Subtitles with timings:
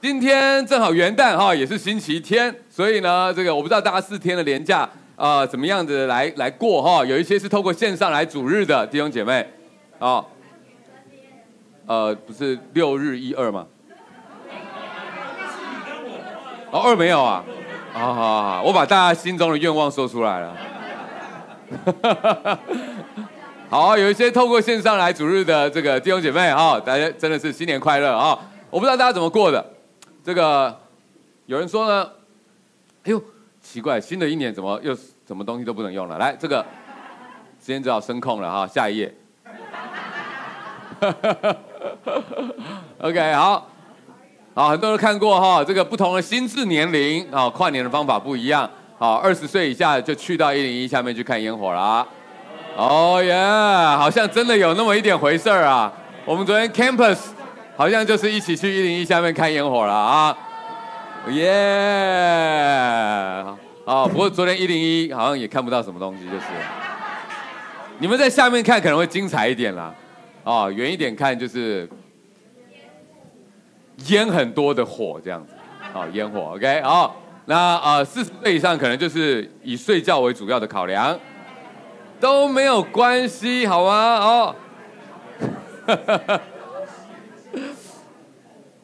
[0.00, 7.04] 今天正好元旦哈，也是星期天，所以呢，这个我不知道大家四天的连假啊、怎么样子来来过哈？
[7.04, 9.44] 有一些是透过线上来主日的弟兄姐妹，
[9.98, 10.24] 啊，
[11.86, 13.66] 呃，不是六日一二吗？
[16.70, 17.44] 哦，二没有啊，
[17.92, 20.56] 好好好，我把大家心中的愿望说出来了。
[23.68, 28.38] 好，有一些透过线上来主日的这个弟兄姐妹哈，大家真的是新年快乐啊！
[28.70, 29.72] 我不知道大家怎么过的，
[30.28, 30.78] 这个
[31.46, 32.06] 有人说呢，
[33.04, 33.18] 哎呦，
[33.62, 34.94] 奇怪，新的一年怎么又
[35.26, 36.18] 什么东西都不能用了？
[36.18, 36.62] 来，这个
[37.58, 39.14] 时间只好声控了哈，下一页。
[43.00, 43.68] OK，好。
[44.54, 48.68] 好，很多人看过哈，这个不同的心智年龄啊，跨年的方法不一样。
[48.98, 52.06] 好，二十岁以下就去到一零一下面去看烟火啦。
[52.76, 53.34] 哦耶，
[53.96, 55.90] 好像真的有那么一点回事儿啊。
[56.26, 57.18] 我们昨天 campus
[57.78, 60.36] 好像就是一起去一零一下面看烟火了啊。
[61.28, 61.54] 耶，
[63.86, 66.46] 好，不过昨天一零一好像也看不到什么东西，就是。
[68.00, 69.94] 你们在下面看可能会精彩一点啦。
[70.42, 71.88] 啊，远一点看就是。
[74.06, 75.52] 烟很多的火这样子，
[75.92, 77.14] 啊烟火，OK，好，
[77.46, 81.18] 那呃四十岁以上可能就是以睡觉为主要的考量，
[82.18, 84.18] 都没有关系，好吗？
[84.18, 84.54] 哦，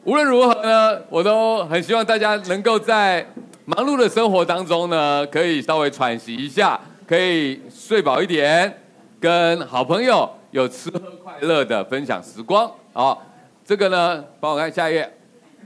[0.05, 3.25] 无论如何呢，我都很希望大家能够在
[3.65, 8.81] 忙碌的生活当中呢，可以稍微喘息一下，可以睡饱一点，
[9.19, 13.21] 跟好朋友有吃喝快乐的分享时光，好。
[13.65, 15.11] 这个呢，帮我看下一页，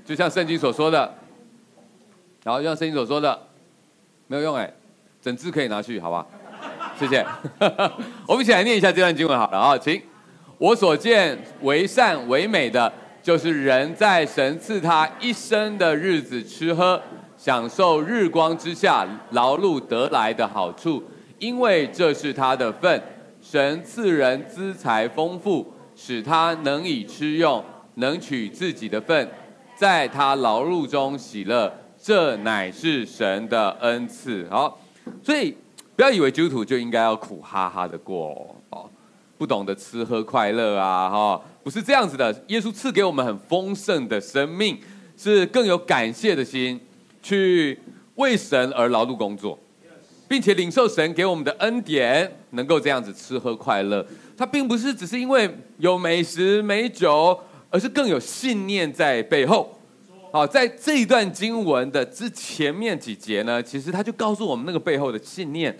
[0.05, 1.13] 就像圣经所说的，
[2.45, 3.37] 然后就像圣经所说的，
[4.27, 4.71] 没有用哎，
[5.21, 6.25] 整字可以拿去，好吧？
[6.97, 7.25] 谢谢。
[8.25, 10.01] 我们一起来念一下这段经文好了啊，请。
[10.57, 12.89] 我所见为善为美的，
[13.29, 16.99] 就是人在神赐他一生的日子吃喝，
[17.37, 21.03] 享受日光之下劳碌得来的好处，
[21.37, 22.99] 因为这是他的份。
[23.39, 27.63] 神赐人资财丰富，使他能以吃用。
[27.97, 29.29] 能取自己的份，
[29.75, 34.47] 在他劳碌中喜乐，这乃是神的恩赐。
[34.49, 34.79] 好，
[35.21, 35.55] 所以
[35.95, 38.58] 不要以为基督徒就应该要苦哈哈的过，
[39.39, 42.43] 不懂得吃喝快乐啊，哈，不是这样子的。
[42.49, 44.77] 耶稣赐给我们很丰盛的生命，
[45.17, 46.79] 是更有感谢的心，
[47.23, 47.79] 去
[48.15, 49.57] 为神而劳碌工作，
[50.27, 54.05] 并且领受神给我们的恩典，能够这样子吃喝快乐。
[54.37, 57.39] 他并不是只是因为有美食美酒。
[57.71, 59.79] 而是更有信念在背后。
[60.31, 65.77] 好，在这一段经文的之前面几节呢，其实他就告诉我们那个背后的信念，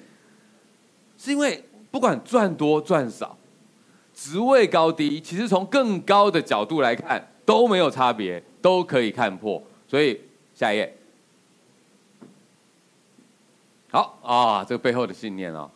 [1.18, 3.36] 是因为不管赚多赚少，
[4.22, 9.64] 职位高低，其实从更高的角度来看都没有差别，都可以看破。
[9.88, 10.20] 所以
[10.54, 10.98] 下一页，
[13.90, 15.72] 好啊，这个背后的信念啊，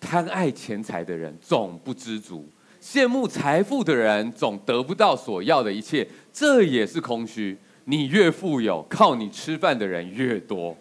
[0.00, 2.44] 贪爱钱财的人总不知足。
[2.82, 7.56] 羡慕财富的人总得不到所要的一切，这也是空虚。
[7.84, 10.76] 你越富有，靠你吃饭的人越多。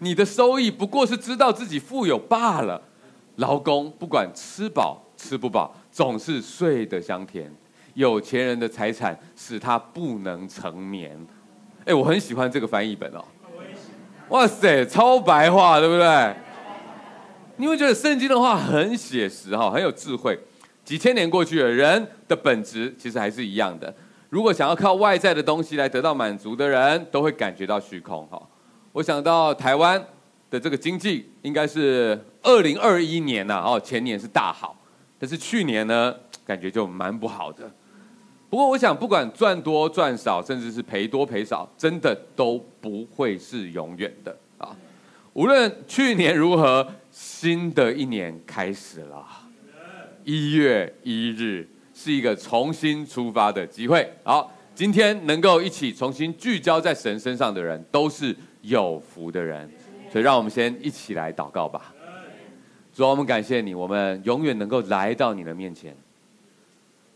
[0.00, 2.82] 你的收益不过是知道自己富有罢了。
[3.36, 7.54] 劳工不管吃饱吃不饱，总是睡得香甜。
[7.92, 11.14] 有钱人的财产使他不能成眠。
[11.84, 13.22] 哎，我很喜欢这个翻译本哦。
[14.30, 16.34] 哇塞，超白话，对不对？
[17.56, 20.38] 你会觉得圣经的话很写实哈，很有智慧。
[20.82, 23.94] 几千年过去了，人的本质其实还是一样的。
[24.30, 28.26] 如果想要靠外在的东西来得到满足的人，都会感觉到虚空。
[28.28, 28.40] 哈，
[28.92, 30.02] 我想到台湾
[30.48, 34.74] 的这个经济，应该是二零二一年呐，哦，前年是大好，
[35.20, 36.16] 但是去年呢，
[36.46, 37.70] 感觉就蛮不好的。
[38.48, 44.74] 不过，我想不管赚多赚少，甚至是赔多赔少，真的都不会是永远的啊。
[45.34, 49.24] 无论去年如何，新的一年开始了。
[50.24, 54.10] 一月一日是一个重新出发的机会。
[54.24, 59.70] 好，今天能够一起重新聚焦在神身上的人，都是有福的人。
[60.10, 61.94] 所以，让我们先一起来祷告吧。
[62.92, 65.96] 主，我们感谢你，我们永远能够来到你的面前。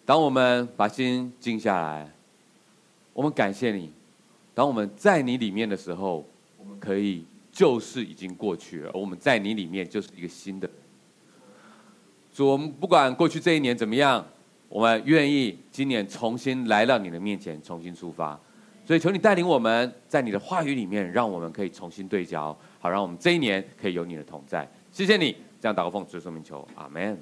[0.06, 2.08] 当我们把心静下来，
[3.12, 3.90] 我们感谢你。
[4.54, 6.24] 当我们在你里面的时候，
[6.58, 10.70] 我们可以旧事已经过去了，而我们在你里面就是一个新的。
[12.32, 14.24] 主，我们不管过去这一年怎么样，
[14.68, 18.38] 我们愿意今年重新来到你的面前，重新出发。
[18.86, 24.68] 所以求你带领我们，在你的话语里面，让我们可以重新对焦，好让我们这一年可以有你的同在。
[24.92, 27.18] 谢谢你，这样祷告奉主的圣名求，阿门。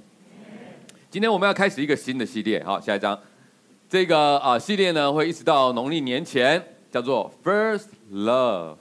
[1.09, 3.17] 今天我们要开始一个新的系列，好，下一章。
[3.89, 6.61] 这个啊系列呢，会一直到农历年前
[6.91, 8.79] 叫做 First Love。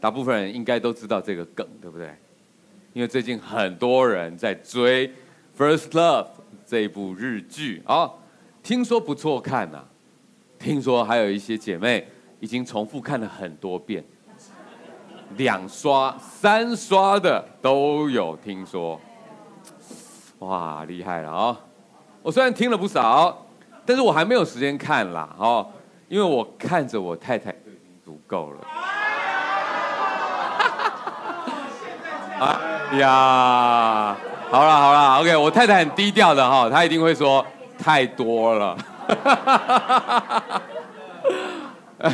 [0.00, 2.08] 大部分人应该都知道这个梗，对不对？
[2.94, 5.06] 因为最近很多人在追
[5.54, 6.24] 《First Love》
[6.64, 8.10] 这部日剧啊，
[8.62, 9.84] 听说不错看呐、
[10.58, 12.08] 听说还有一些姐妹
[12.40, 14.02] 已经重复看了很多遍，
[15.36, 19.00] 两刷、三刷的都有听说。
[20.40, 21.56] 哇，厉害了啊！
[22.22, 23.46] 我虽然听了不少，
[23.86, 25.66] 但是我还没有时间看啦，哦，
[26.08, 28.58] 因为我看着我太太就已经足够了。
[32.40, 34.16] 哎呀，
[34.50, 37.44] 好了好了，OK，我太太很低调的哈，她一定会说
[37.78, 38.76] 太多了。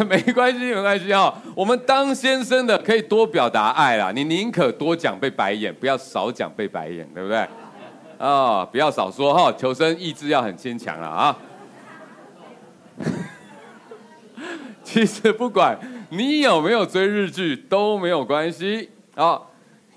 [0.08, 7.38] 没关系没关系哈，我们当先生的可以多表达爱啦，你宁可多讲被白眼，不要少讲被白眼，对不对？
[7.38, 7.48] 啊、
[8.18, 11.36] 哦，不要少说哈，求生意志要很坚强了啊。
[14.82, 15.78] 其实不管
[16.10, 19.40] 你有没有追日剧都没有关系啊。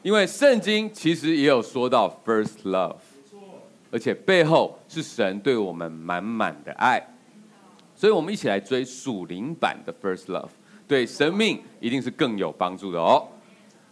[0.04, 2.98] 因为圣经其实也有说到 first love，
[3.90, 7.02] 而且背后是神对我们满满的爱，
[8.04, 10.50] 所以我们一起来追属灵版的 first love，
[10.86, 13.26] 对生命一定是更有帮助的哦。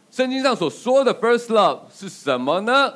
[0.10, 2.94] 圣经上所说的 first love 是什么呢？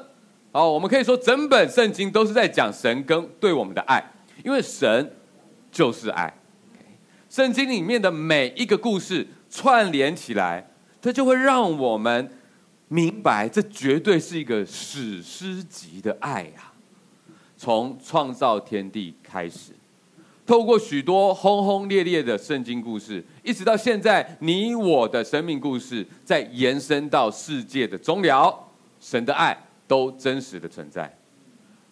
[0.52, 4.12] 好，我们可以说整本圣经都是在讲神跟对我们的爱，
[4.44, 5.16] 因为神
[5.72, 6.38] 就是爱。
[7.30, 10.70] 圣经里面的每一个故事串联起来，
[11.02, 12.30] 它就会让我们。
[12.90, 16.74] 明白，这绝对是一个史诗级的爱呀！
[17.56, 19.72] 从创造天地开始，
[20.46, 28.68] 透过许多轰轰烈烈的圣经故事，一直到现在你我的生命故事，在延伸到世界的终了，
[29.00, 29.58] 神的爱
[29.88, 31.12] 都真实的存在。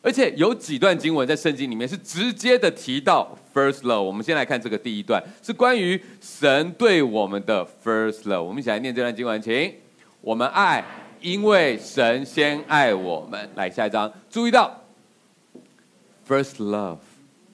[0.02, 4.02] 而且有几段经文在圣经里面是直接的提到 first love。
[4.02, 8.44] 我们先来看这个第一段，是关于神对我们的 first love。
[8.44, 9.74] 我们一起来念这段经文，请。
[10.20, 10.84] 我们爱，
[11.22, 13.50] 因为神先爱我们。
[13.56, 14.82] 来下一章，注意到
[16.28, 16.98] first love，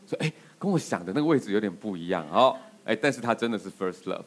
[0.07, 2.55] 说哎，跟我想的那个位置有点不一样哦。
[2.85, 4.25] 哎，但是它真的是 first love，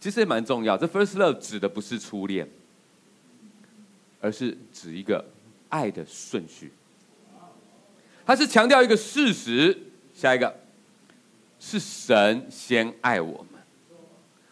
[0.00, 0.76] 其实也蛮重要。
[0.76, 2.48] 这 first love 指的不是初恋，
[4.20, 5.24] 而是指一个
[5.68, 6.72] 爱的顺序。
[8.26, 9.78] 它是强调一个事实。
[10.14, 10.60] 下一个
[11.58, 13.60] 是神先爱我们，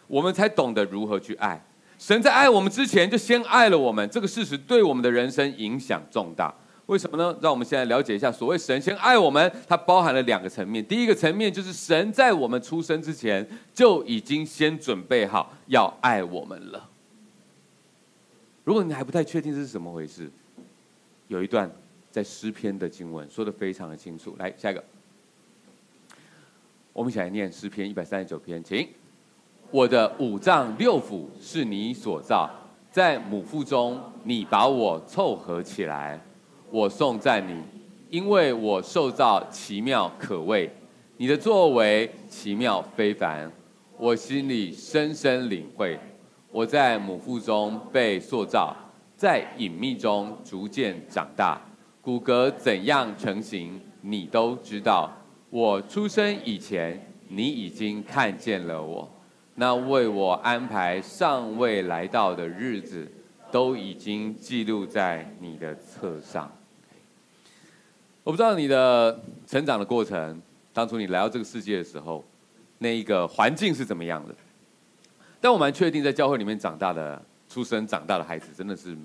[0.07, 1.65] 我们才懂得如何去爱。
[1.97, 6.53] 神在爱我们之前就先爱了我们，这个事实对我们的人生影响重大。
[6.87, 7.37] 为什么呢？
[7.41, 10.85] 让我们先来了解一下，所谓神先爱我们，它包含了两个层面。
[10.85, 16.89] 第一个层面就是神在我们出生之前就已经先准备好要爱我们了。
[18.65, 20.29] 如果你还不太确定这是怎么回事，
[21.29, 21.71] 有一段
[22.11, 24.35] 在诗篇的经文说的非常的清楚。
[24.37, 24.83] 来，下一个，
[26.91, 28.87] 我们一起来念诗篇一百三十九篇，请。
[29.71, 32.49] 我的五脏六腑是你所造，
[32.91, 36.21] 在母腹中你把我凑合起来。
[36.73, 37.61] 我颂赞你，
[38.09, 40.67] 因为我受造奇妙可畏，
[41.17, 43.47] 你的作为奇妙非凡。
[43.95, 45.99] 我心里深深领会，
[46.51, 48.75] 我在母腹中被塑造，
[49.15, 51.61] 在隐秘中逐渐长大，
[52.01, 55.11] 骨骼怎样成型，你都知道。
[55.51, 59.07] 我出生以前，你已经看见了我。
[59.53, 63.07] 那为我安排尚未来到的日子，
[63.51, 66.51] 都已经记录在你的册上。
[68.23, 72.23] 我不知道你的成长的过程，当初你来到这个世界的时候，
[72.77, 74.33] 那一个环境是怎么样的？
[75.41, 78.97] 但我蛮确定，在教会里面长大的、出生长大的孩子，真的是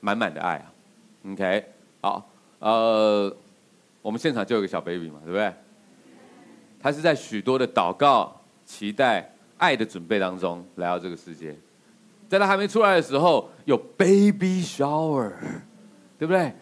[0.00, 0.72] 满满的爱啊。
[1.30, 1.64] OK，
[2.00, 2.28] 好，
[2.58, 3.36] 呃，
[4.00, 5.52] 我们现场就有个小 baby 嘛，对不对？
[6.80, 9.30] 他是在许多的祷告、期待。
[9.56, 11.56] 爱的准备当中来到这个世界，
[12.28, 15.32] 在他还没出来的时候，有 baby shower，
[16.18, 16.52] 对不对？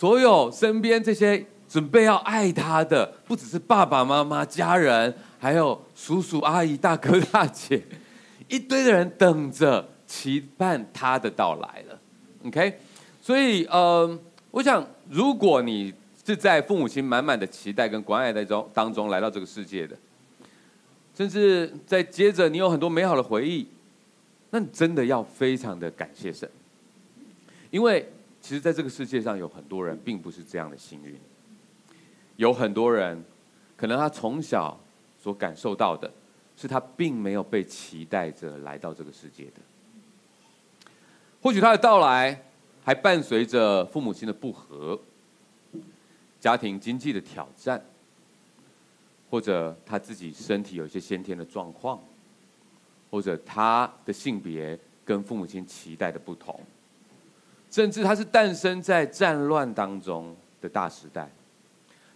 [0.00, 7.82] 所有身边这些准备要爱他的，不只是爸爸妈妈、家人，还有叔叔阿姨、大哥大姐，
[8.48, 12.00] 一堆的人等着期盼他的到来了。
[12.46, 12.78] OK，
[13.20, 14.18] 所以呃，
[14.50, 15.92] 我想，如果你
[16.24, 19.94] 是在父母亲满满的期待跟关爱当中当中来到这个世界的。
[21.14, 23.68] 甚至再接着，你有很多美好的回忆，
[24.48, 26.48] 那你真的要非常的感谢神，
[27.70, 31.14] 因为其实在这个世界上有很多人并不是这样的幸运，
[32.36, 33.24] 有很多人
[33.76, 34.78] 可能他从小
[35.20, 36.10] 所感受到的
[36.56, 40.90] 是他并没有被期待着来到这个世界的，
[41.40, 42.42] 或许他的到来
[42.84, 45.00] 还伴随着父母亲的不和、
[46.40, 47.82] 家庭经济的挑战。
[49.30, 52.00] 或者他自己身体有一些先天的状况，
[53.12, 56.60] 或者他的性别跟父母亲期待的不同，
[57.70, 61.30] 甚至他是诞生在战乱当中的大时代，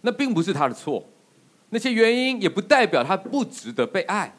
[0.01, 1.03] 那并不是他的错，
[1.69, 4.35] 那些原因也不代表他不值得被爱，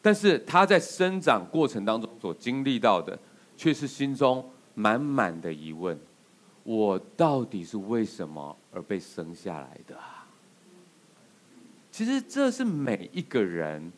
[0.00, 3.18] 但是他在生长过程当中所经历到的，
[3.56, 5.98] 却是心中满满的疑问。
[6.62, 10.26] 我到底是为什么而被生下来的啊？
[11.92, 13.92] 其实这是每一个人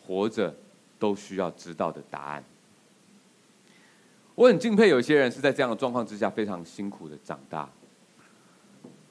[0.00, 0.54] 活着
[0.98, 2.44] 都需要知道的答案。
[4.42, 7.70] 我很敬佩有些人是在这样的状况之下非常辛苦的长大，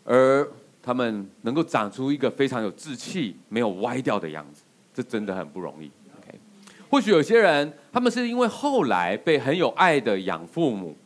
[0.03, 0.45] 而
[0.83, 5.89] 他们能够长出一个非常有志气、没有歪掉的样子，这真的很不容易。
[6.19, 6.37] OK，
[6.89, 10.97] 或许有些人他们是因为后来被很有爱的养父母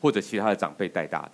[0.00, 1.32] 或者其他的长辈带大的。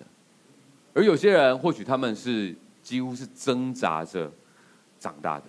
[0.94, 4.32] 而有些人，或许他们是几乎是挣扎着
[4.98, 5.44] 长大的，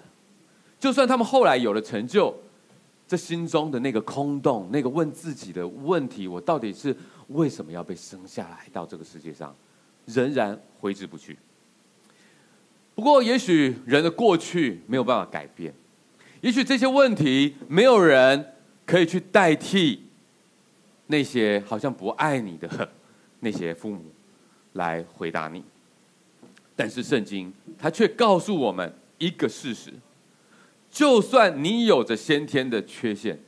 [0.77, 2.37] 就算他们后来有了成就，
[3.09, 6.95] 这心中的那个空洞，那个问自己的问题：我到底是
[7.29, 9.53] 为什么要被生下来到这个世界上，
[10.05, 11.35] 仍然挥之不去。
[12.93, 15.73] 不过，也许人的过去没有办法改变，
[16.41, 18.53] 也许这些问题没有人
[18.85, 20.03] 可以去代替
[21.07, 22.89] 那些好像不爱你的
[23.41, 24.05] 那些父母。
[24.73, 25.63] 来回答你，
[26.75, 29.91] 但是圣经它却告诉我们一个事实：
[30.89, 33.39] 就算你有着先天的缺陷，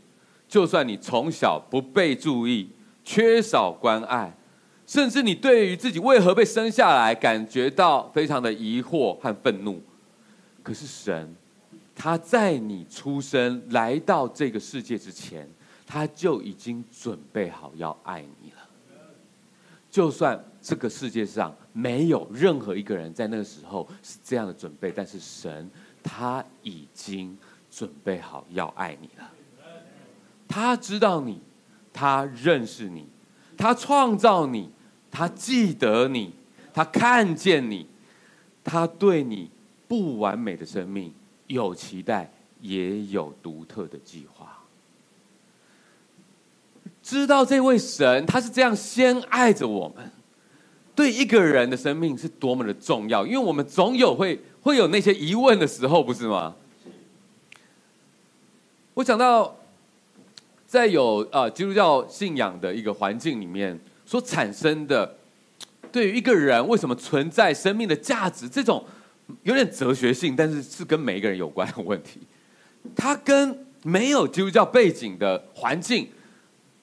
[0.47, 2.69] 就算你从小不被注意、
[3.03, 4.35] 缺少关爱，
[4.85, 9.81] 甚至你对于自己为何被生下来感觉到非常的疑惑和愤怒，
[10.61, 11.35] 可是神
[11.95, 15.49] 他在你出生来到这个世界之前，
[15.85, 18.57] 他就已经准备好要爱你了，
[19.89, 20.43] 就算。
[20.63, 25.67] 这个世界上没有任何一个人在那个时候是这样的准备，但是神
[26.03, 27.37] 他已经
[27.69, 29.31] 准备好要爱你了。
[30.47, 31.39] 他知道你，
[31.93, 33.07] 他认识你，
[33.57, 34.69] 他创造你，
[35.09, 36.33] 他记得你，
[36.73, 37.87] 他看见你，
[38.63, 39.49] 他对你
[39.87, 41.13] 不完美的生命
[41.47, 44.57] 有期待，也有独特的计划。
[47.01, 50.11] 知道这位神，他是这样先爱着我们。
[50.93, 56.55] 对一个人的生命是多么的重要，因为我们总有会会有那些疑问的时候，不是吗？
[58.93, 59.57] 我想到，
[60.67, 65.17] 在有呃基督教信仰的一个环境里面所产生的，
[65.91, 68.85] 对于一个人为什么存在生命的价值这种
[69.43, 72.19] 有点哲学性，但是是跟每一个人有关的问题，
[72.95, 76.09] 他跟没有基督教背景的环境，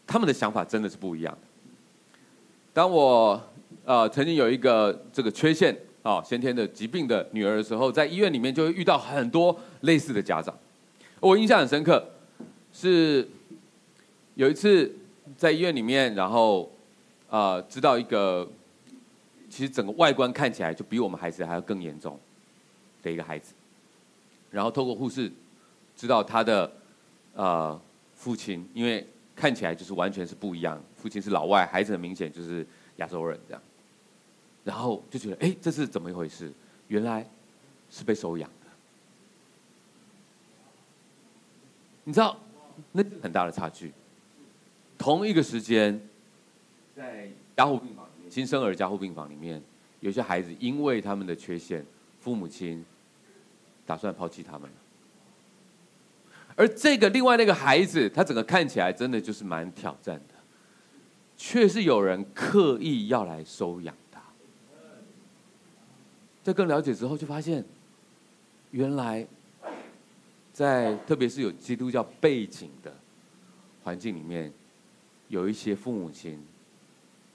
[0.06, 1.40] 他们的想法真的是不一样的。
[2.72, 3.40] 当我。
[3.84, 10.56] 呃，曾经有一个这个缺陷啊，先天的疾病的女儿的时候，在医院里面就会遇到很多类似的家长。
[11.20, 12.02] 我印象很深刻，
[12.72, 13.28] 是
[14.34, 14.94] 有一次
[15.36, 16.70] 在医院里面，然后
[17.28, 18.48] 啊、知道一个
[19.50, 22.18] 其实整个外观看起来就比我们孩子还要更严重
[23.02, 23.52] 的一个孩子，
[24.50, 25.30] 然后透过护士
[25.94, 26.72] 知道他的
[27.34, 27.78] 呃
[28.14, 33.62] 父亲，因为看起来就是完全是不一样，父亲是老外，孩子很明显就是亚洲人这样。
[34.68, 36.52] 然后就觉得，哎，这是怎么一回事？
[36.88, 37.26] 原来
[37.88, 38.66] 是被收养的。
[42.04, 42.38] 你知道，
[42.92, 43.94] 那很大的差距。
[44.98, 45.98] 同一个时间，
[46.94, 49.62] 在加护病房，新生儿加护病房里面，
[50.00, 51.82] 有些孩子因为他们的缺陷，
[52.20, 52.84] 父母亲
[53.86, 54.68] 打算抛弃他们。
[56.56, 60.34] 而这个另外那个孩子，他整个看起来真的就是蛮挑战的，
[61.38, 63.96] 却是有人刻意要来收养。
[66.48, 67.62] 在更了解之后，就发现，
[68.70, 69.26] 原来，
[70.50, 72.90] 在特别是有基督教背景的
[73.84, 74.50] 环境里面，
[75.28, 76.42] 有一些父母亲，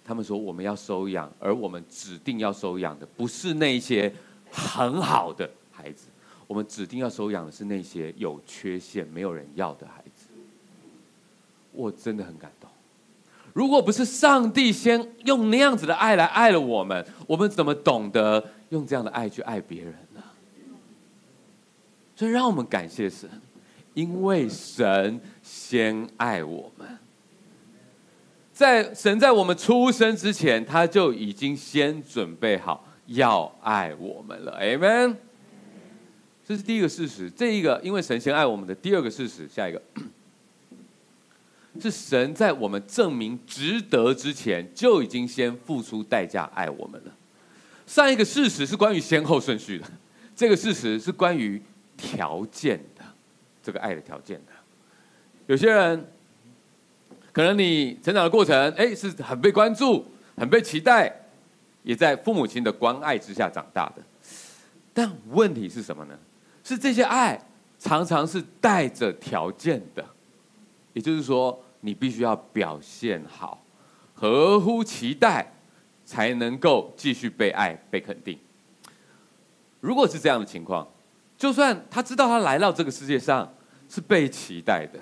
[0.04, 4.12] 他们说我们要收养，而我们指定要收养的不是那些
[4.50, 6.08] 很好的孩子，
[6.48, 10.26] 我们指定要收养的是那些有缺陷、没有人要的孩子。
[11.72, 12.68] 我真的很感动。
[13.54, 18.44] 如果不是上帝先用那样子的爱来爱了我们，我们怎么懂得？
[18.74, 20.24] 用这样的爱去爱别人呢？
[22.16, 23.30] 所以让我们感谢神，
[23.94, 26.88] 因为神先爱我们，
[28.52, 34.60] 在神在我们出生之前，他就已经先准备好要爱我们了。
[34.60, 35.18] Amen。
[36.44, 37.30] 这是第一个事实。
[37.30, 39.80] 这一个，因为神先爱我们的第二个事实，下一个
[41.80, 47.12] 是神在我们证明值得之前，就已经先付出代价爱我们了。
[47.86, 49.86] 上一个事实是关于先后顺序的，
[50.36, 51.62] 这个事实是关于
[51.98, 53.04] 条件的，
[53.62, 54.52] 这个爱的条件的。
[55.48, 56.12] 有些人，
[57.32, 60.06] 可能你成长的过程，哎，是很被关注、
[60.38, 61.14] 很被期待，
[61.84, 64.02] 也在父母亲的关爱之下长大的。
[64.94, 66.18] 但问题是什么呢？
[66.64, 67.40] 是这些爱
[67.78, 70.06] 常常是带着条件的，
[70.94, 73.62] 也就是说，你必须要表现好，
[74.14, 75.52] 合乎期待，
[76.06, 78.38] 才能够继续被爱、被肯定。
[79.80, 80.88] 如果是这样的情况，
[81.38, 83.54] 就算他知道他来到这个世界上
[83.90, 85.00] 是被期待的，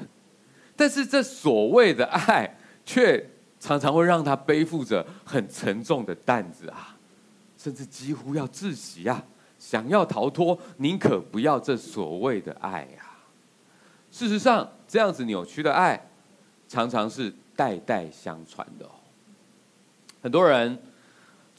[0.76, 3.30] 但是这所谓的爱，却
[3.60, 6.98] 常常会让他背负着很沉重的担子啊，
[7.58, 9.24] 甚至几乎要窒息啊。
[9.60, 13.06] 想要逃脱，宁可不要这所谓的爱呀。
[14.10, 16.10] 事实上，这样子扭曲的爱，
[16.68, 18.90] 常常是代代相传的。
[20.24, 20.82] 很多人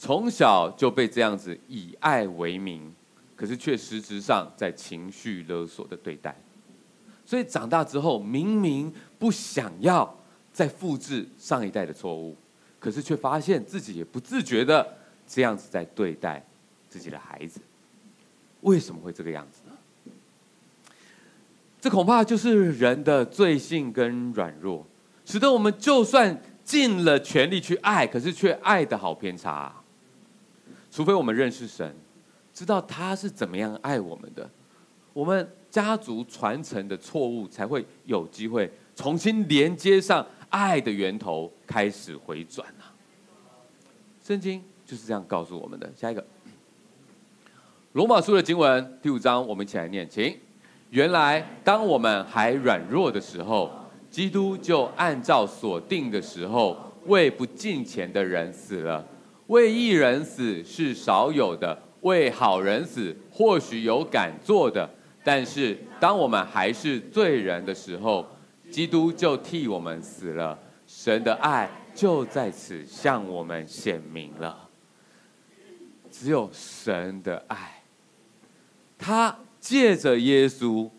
[0.03, 2.93] 从小就被这样子以爱为名，
[3.37, 6.35] 可是却实质上在情绪勒索的对待。
[7.25, 10.13] 所以长大之后，明明不想要
[10.51, 12.35] 再复制上一代的错误，
[12.81, 14.85] 可是却发现自己也不自觉的
[15.25, 16.45] 这样子在对待
[16.89, 17.61] 自己的孩子。
[18.59, 20.93] 为什么会这个样子呢？
[21.79, 24.85] 这恐怕就是人的罪性跟软弱，
[25.23, 29.73] 使得我们就算尽了全力去爱，可是却爱得好偏差。
[30.93, 31.91] 除非我们认识神，
[32.53, 34.47] 知道他是怎么样爱我们的，
[35.11, 42.93] 我们家族传承的错误才会有机会重新连接上爱的源头，开始回转啊。
[44.23, 45.91] 圣经就是这样告诉我们的。
[45.95, 46.23] 下一个。
[47.93, 50.37] 罗马书的经文第五章，我们一起来念，请。
[50.91, 53.71] 原来当我们还软弱的时候，
[54.11, 59.03] 基督就按照所定的时候，为不敬虔的人死了。
[59.53, 64.89] 为一人死是少有的，为好人死或许有敢做的。
[65.23, 68.25] 但是当我们还是罪人的时候，
[68.71, 70.57] 基督就替我们死了。
[70.87, 74.69] 神的爱就在此向我们显明了。
[76.09, 77.83] 只有神的爱。
[78.97, 80.89] 他借着耶稣，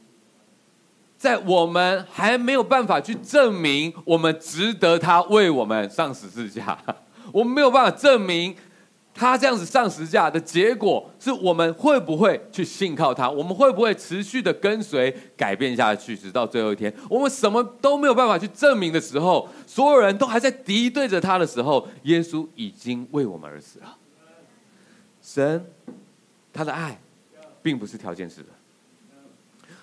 [1.17, 6.79] 在我们还没有办法去证明我们值得他为我们上十字架，
[7.33, 8.55] 我们没有办法证明
[9.15, 23.97] 他这样子上十字架的结果是我们会不会去信靠他，我们会不会持续的跟随改变下去，直到最后一天，我们什么都没有办法去证明的时候，所有人都还在敌对着他的时候，耶稣已经为我们而死了。
[25.23, 25.65] 神，
[26.53, 26.99] 他的爱。
[27.63, 28.49] 并不是条件式的，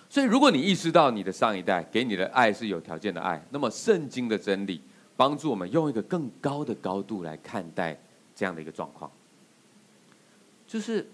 [0.08, 4.80] 所以如果你意识到你的上一代给你的爱是有条件的爱，那么圣经的真理
[5.21, 7.95] 帮助我们用一个更高的高度来看待
[8.36, 9.12] 这样的一个状况，
[10.65, 11.07] 就是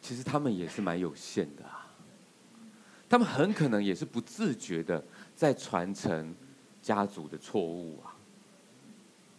[0.00, 1.92] 其实他们也是蛮有限的啊，
[3.10, 5.04] 他们很可能也是不自觉的
[5.36, 6.34] 在传承
[6.80, 8.16] 家族的错误啊，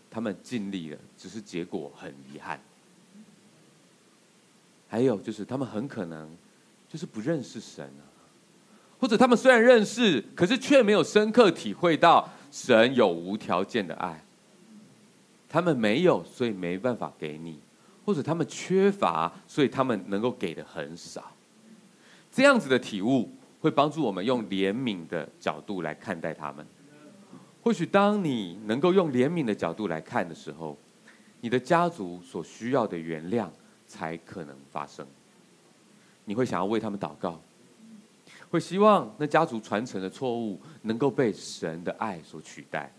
[0.08, 2.62] 他们尽力了，只是结果很遗憾。
[4.88, 6.30] 还有就是，他们很可能
[6.88, 8.06] 就是不认识神啊，
[9.00, 14.24] 或者他们虽然认识，可是却没有深刻体会到神有无条件的爱。
[15.50, 17.56] 他们没有，所以没办法给你；
[18.06, 21.32] 或者他们缺乏，所以他们能够给的很少。
[22.32, 26.64] 这样子的体悟会帮助我们用怜悯的角度来看待他们。
[27.64, 30.78] 或许当你能够用怜悯的角度来看的时候，
[31.42, 33.50] 你的家族所需要的原谅。
[33.86, 35.06] 才可能发生。
[36.26, 37.40] 你会想要为他们祷告，
[38.54, 42.94] 会希望那家族传承的错误能够被神的爱所取代。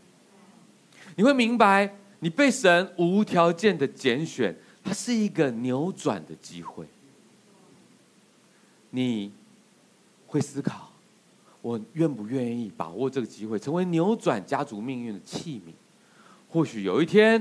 [1.15, 6.85] 你会明白，你被神无条件的拣选，它是一个扭转的机会。
[8.91, 9.31] 你
[10.27, 10.91] 会思考，
[11.63, 15.73] 我愿不愿意把握这个机会，成为扭转家族命运的器皿？
[16.49, 17.41] 或许有一天，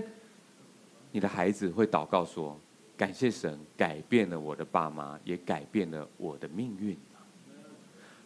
[1.12, 2.56] 你的孩子会祷告说。
[2.96, 6.96] 感谢神改变了我的爸妈，也改变了我的命运。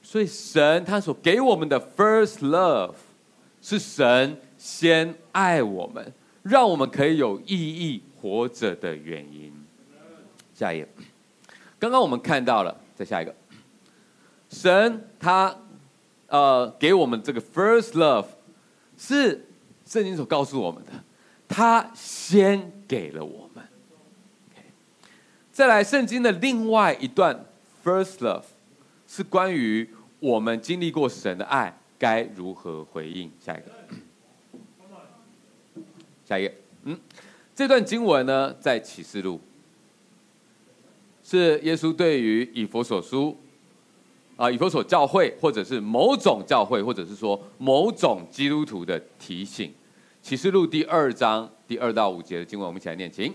[0.09, 2.93] 所以神他所给我们的 first love
[3.61, 9.51] 是神先爱我们，让我们可以有意义活着的原因。
[10.53, 10.87] 下一页，
[11.77, 13.35] 刚刚我们看到了，再下一个，
[14.49, 15.53] 神他
[16.27, 18.27] 呃给我们这个 first love
[18.97, 19.45] 是
[19.85, 20.91] 圣经所告诉我们的，
[21.49, 23.61] 他先给了我们。
[25.51, 27.45] 再来，圣经的另外一段
[27.83, 28.43] first love
[29.05, 29.89] 是关于
[30.19, 33.31] 我们经历过神的爱该如何回应。
[33.39, 33.71] 下一个，
[36.25, 36.53] 下一个，
[36.83, 36.99] 嗯，
[37.53, 39.39] 这段经文呢，在启示录，
[41.23, 43.37] 是耶稣对于以弗所书
[44.35, 49.71] 啊，以弗所教会，或者是某种教会，或者是说某种基督徒的提醒。
[50.21, 53.33] 启示录第二章第二到五节的经文，我们一起来念，请。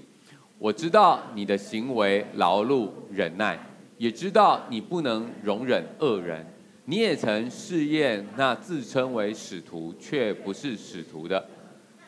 [0.58, 3.58] 我知道你的行为劳碌忍耐，
[3.98, 6.46] 也知道你不能容忍恶人。
[6.84, 11.44] 你也曾试验那自称为使徒却不是使徒的，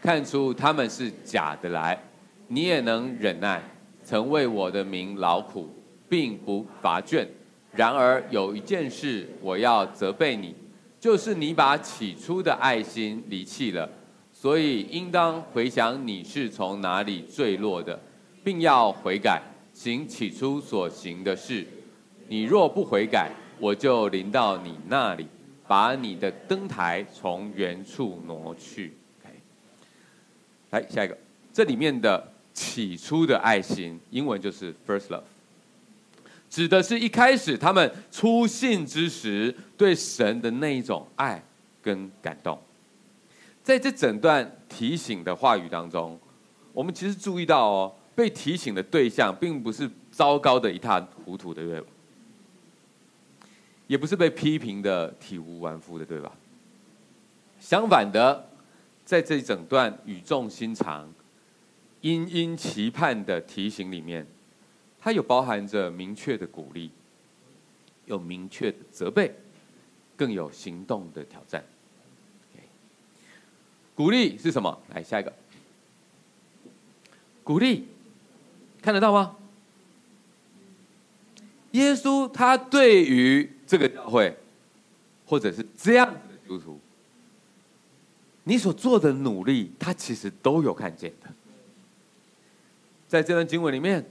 [0.03, 1.99] 看出他们是假的来。
[2.49, 3.63] 你也能忍耐，
[4.03, 5.69] 曾为我的名劳苦，
[6.09, 7.27] 并不乏倦。
[7.73, 10.55] 然而有一件事我要责备你，
[11.01, 13.89] 就是你把起初的爱心离弃了。
[14.33, 17.99] 所以应当回想你是从哪里坠落的。
[18.45, 19.41] 并要悔改，
[19.73, 21.67] 行起初所行的事。
[22.29, 25.27] 你若不悔改，我就临到你那里，
[25.67, 28.95] 把你的灯台从原处挪去。
[30.71, 31.17] 来下一个，
[31.53, 35.23] 这里面的起初的爱心，英文就是 first love，
[36.51, 41.43] 指的是一开始他们初信之时对神的那一种爱
[41.81, 42.59] 跟感动。
[43.63, 46.19] 在这整段提醒的话语当中，
[46.73, 47.95] 我们其实注意到哦。
[48.17, 51.87] 被提醒的对象并不是糟糕的一塌糊涂的，对吧？
[53.95, 56.33] 也不是被批评的体无完肤的，对吧？
[57.61, 58.51] 相反的，
[59.05, 61.09] 在这一整段语重心长、
[62.01, 64.27] 殷殷期盼的提醒里面，
[64.99, 66.91] 它有包含着明确的鼓励，
[68.07, 69.33] 有明确的责备，
[70.17, 71.65] 更有行动的挑战。
[73.95, 74.77] 鼓励是什么？
[74.89, 75.33] 来下一个，
[77.45, 77.87] 鼓励。
[78.83, 79.37] 看得到吗？
[81.71, 84.37] 耶稣他对于这个教会，
[85.27, 86.79] 或者是这样子的基督徒，
[88.45, 91.31] 你所做的努力，他其实都有看见的。
[93.09, 94.05] 在这段经文里面，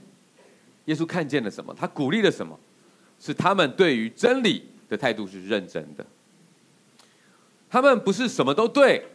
[0.86, 1.74] 耶稣看见了什么？
[1.78, 2.58] 他鼓励了什么？
[3.20, 6.04] 是他们对于真理的态度是认真的。
[7.70, 9.06] 他们不是什么都对，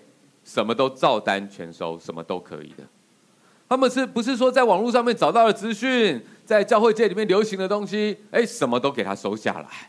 [0.44, 2.84] 什么都照单全收，什么都可以的。
[3.68, 9.89] 他们是不是说在网络上面找到了资讯，在教会界里面流行的东西，哎，什么都给他收下来？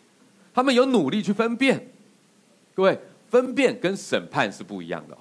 [0.52, 1.88] 他们有努力去分辨。
[2.74, 5.18] 各位，分辨跟审判是不一样的哦。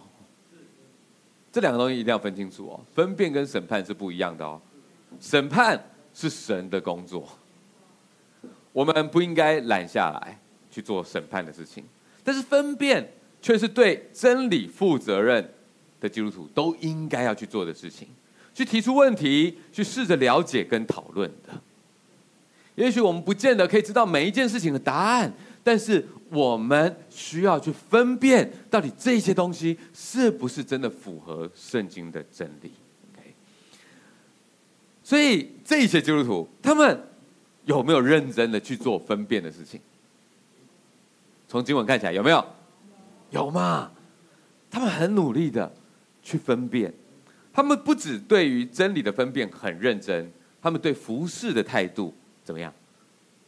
[1.52, 2.80] 这两个东西一定要分清楚哦。
[2.94, 4.62] 分辨跟审判是不一样的哦。
[5.20, 7.28] 审判是神的工作，
[8.72, 10.40] 我们不应该揽下来
[10.70, 11.84] 去做审判的事情。
[12.24, 13.12] 但是分辨
[13.42, 15.54] 却是对真理负责任
[16.00, 18.08] 的基督徒都应该要去做的事情。
[18.54, 21.54] 去提出问题，去试着了解跟讨论的。
[22.80, 32.72] 也许我们不见得可以知道每一件事情的答案，但是我们需要去分辨，到底这些东西是不是真的符合圣经的真理。
[33.14, 33.34] OK，
[35.04, 37.04] 所以这些基督徒他们
[37.66, 39.82] 有没有认真的去做分辨的事情？
[41.50, 42.46] 从经文看起来有没有？
[43.32, 43.92] 有吗？
[44.72, 45.70] 他们很努力的
[46.24, 46.94] 去分辨。
[47.52, 52.14] 他们不只对于真理的分辨很认真，他们对服饰的态度
[52.50, 52.74] 怎么样？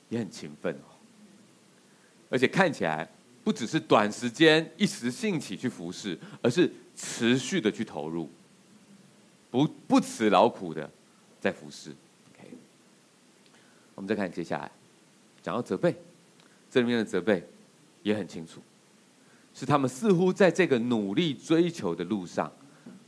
[0.09, 0.93] 也很勤奋哦。
[2.29, 3.09] 而且看起来
[3.43, 8.29] 不只是短时间一时兴起去服侍，而是持续的去投入，
[9.49, 10.87] 不不辞劳苦的
[11.39, 11.89] 在服侍。
[12.29, 12.47] OK，
[13.95, 14.71] 我们再看接下来，
[15.41, 15.95] 讲到责备，
[16.69, 17.43] 这里面的责备
[18.03, 18.61] 也很清楚，
[19.51, 22.53] 是他们似乎在这个努力追求的路上。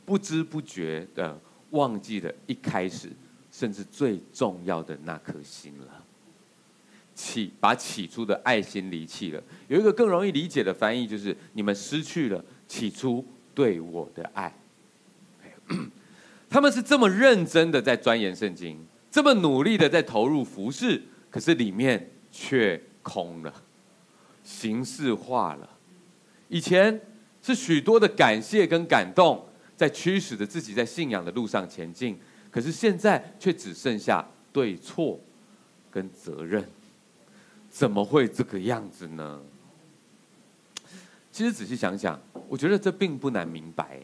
[0.05, 3.11] 不知不觉的忘记了一开始，
[3.53, 6.03] 甚至最重要的那颗心了。
[7.13, 9.41] 起把起初的爱心离弃了。
[9.67, 14.51] 有一个更容易理解的翻译，就是你们失去了起初对我的爱。
[16.49, 23.53] 他们是这么认真的在钻研圣经，这么努力的在投入服饰，可是里面却空了，
[24.43, 25.69] 形式化了。
[26.49, 26.99] 以前
[27.43, 29.47] 是许多的感谢跟感动。
[29.75, 32.17] 在驱使着自己在信仰的路上前进，
[32.53, 35.19] 可是现在却只剩下对错
[35.89, 36.63] 跟责任，
[37.71, 39.41] 怎么会这个样子呢？
[41.31, 43.99] 其实仔细想想，我觉得这并不难明白。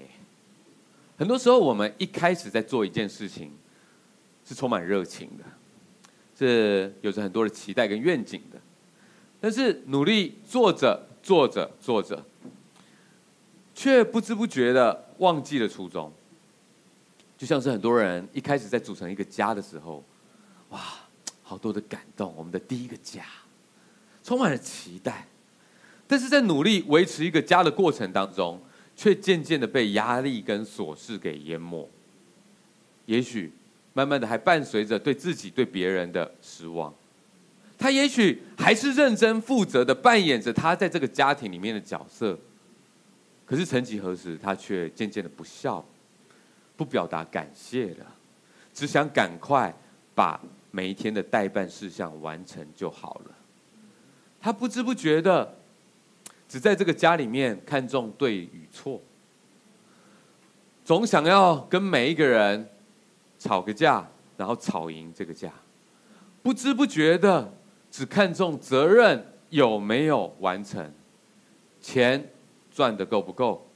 [1.15, 3.51] 很多时候，我们一开始在做一件事情，
[4.43, 5.43] 是充满热情的，
[6.35, 8.59] 是有着很多的期待跟愿景的，
[9.39, 12.25] 但是努力做着做着做着，
[13.75, 15.05] 却不知不觉的。
[15.19, 16.09] 忘记了初衷，
[17.39, 20.03] 就像是很多人一开始在组成一个家的时候，
[20.71, 20.81] 哇，
[21.41, 23.23] 好多的感动，我们的第一个家，
[24.21, 25.25] 充满了期待，
[26.05, 28.61] 但是在努力维持一个家的过程当中，
[28.93, 31.89] 却渐渐的被压力跟琐事给淹没，
[33.05, 33.53] 也许
[33.93, 36.93] 慢慢的还伴随着对自己对别人的失望，
[37.77, 42.37] 他也许还是认真负责的扮演着他在这个家庭里面的角色，
[43.45, 45.83] 可是曾几何时，他却渐渐的不孝，
[46.79, 48.05] 不表达感谢了，
[48.73, 49.73] 只想赶快
[50.15, 50.39] 把
[50.71, 53.35] 每一天的待办事项完成就好了。
[54.39, 55.57] 他不知不觉的，
[56.47, 59.01] 只在这个家里面看重对与错，
[60.85, 62.69] 总想要跟每一个人
[63.37, 65.51] 吵个架，然后吵赢这个架，
[66.41, 67.53] 不知不觉的。
[67.91, 70.93] 只看重责任有没有完成，
[71.81, 72.31] 钱
[72.71, 73.67] 赚的够不够，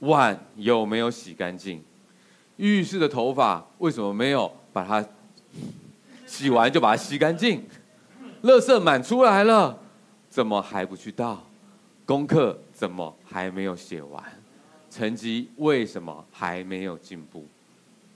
[0.00, 1.84] 碗有没有洗干净，
[2.58, 5.04] 浴室的头发为什么没有把它
[6.26, 7.66] 洗完就把它洗干净，
[8.42, 9.80] 垃圾满出来了，
[10.28, 11.42] 怎么还不去倒？
[12.04, 14.22] 功课怎么还没有写完？
[14.90, 17.46] 成绩为什么还没有进步？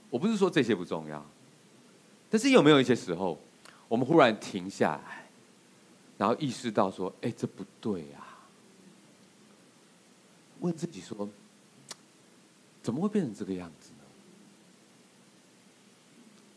[0.09, 1.23] 我不是说这些不重要，
[2.29, 3.39] 但是有没有一些时候，
[3.87, 5.29] 我们忽然停下来？
[6.17, 8.45] 然后意识到说：“哎，这不对啊！”
[10.61, 11.27] 问自己说
[12.81, 13.82] ：“怎么会变成这个样子？”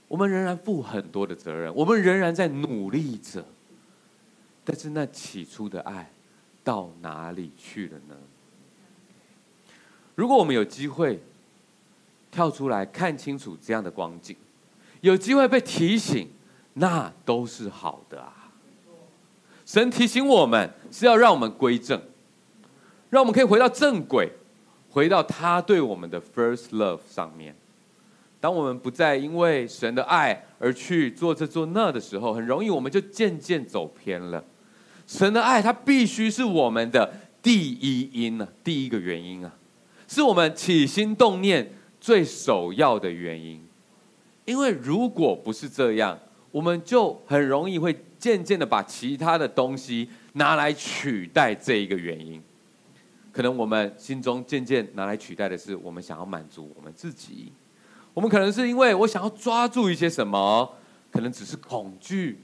[0.09, 3.45] 我们仍然负很多的责任，我们仍然在努力着，
[4.65, 6.11] 但是那起初的爱
[6.63, 8.15] 到哪里去了呢？
[10.15, 11.21] 如果我们有机会
[12.31, 14.37] 跳出来看清楚这样的光景，
[15.01, 16.29] 有机会被提醒，
[16.75, 18.51] 那都是好的啊。
[19.65, 22.01] 神提醒我们是要让我们归正，
[23.11, 24.31] 让我们可以回到正轨，
[24.89, 27.55] 回到他对我们的 first love 上面。
[28.47, 34.45] 当我们不再因为神的爱而去做这做那的时候，很容易我们就渐渐走偏了。
[35.05, 39.53] 神的爱，它必须是我们的第一因啊，第一个原因啊，
[40.07, 43.61] 是我们起心动念最首要的原因。
[44.45, 46.17] 因为如果不是这样，
[46.53, 52.41] 我们就很容易会渐渐的把其他的东西拿来取代这一个原因，
[53.33, 57.51] 可能我们心中渐渐拿来取代的是我们想要满足我们自己，
[58.17, 60.75] 我们可能是因为我想要抓住一些什么，
[61.13, 62.41] 可能只是恐惧。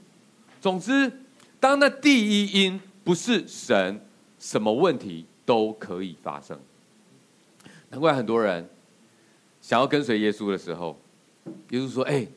[0.61, 1.11] 总之，
[1.59, 3.99] 当那第一因不是神，
[4.37, 6.59] 什么问题都可以发生。
[7.89, 8.69] 难怪很多人
[9.61, 10.95] 想要跟随耶稣的时候，
[11.71, 12.27] 耶稣说：“哎。”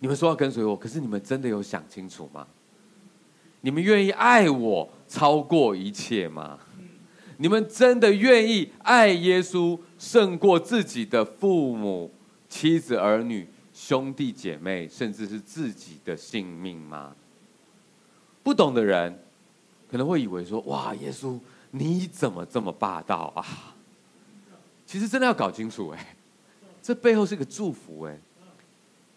[0.00, 2.46] 你们说要跟随我，可是你们真的有想清楚吗？
[3.62, 6.58] 你们愿意爱我超过一切吗？
[7.38, 12.10] 你们真的愿意爱耶稣胜过自己的父母、
[12.54, 17.12] 妻子、儿女、兄弟姐妹，甚至是自己的性命吗？
[18.44, 19.18] 不懂的人
[19.90, 21.36] 可能会以为说：“哇，耶稣
[21.72, 23.74] 你怎么这么霸道啊？”
[24.86, 26.14] 其实真的要搞清楚，哎，
[26.80, 28.16] 这背后是个祝福，哎。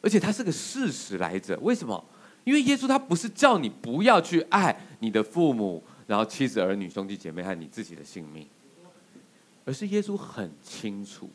[0.02, 2.04] 而且它是个事实来着，为什么？
[2.43, 8.47] 因为耶稣他不是叫你不要去爱你的父母，然后妻子儿女兄弟姐妹和你自己的性命，
[9.63, 11.30] 而是耶稣很清楚，